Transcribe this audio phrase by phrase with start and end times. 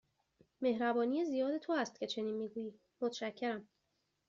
[0.61, 3.67] مهربانی زیاد تو است که چنین می گویی، متشکرم.